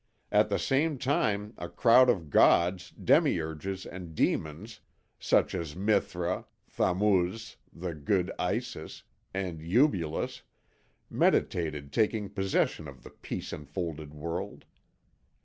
[0.31, 4.79] At the same time a crowd of gods, demiurges, and demons,
[5.19, 10.41] such as Mithra, Thammuz, the good Isis, and Eubulus,
[11.07, 14.65] meditated taking possession of the peace enfolded world.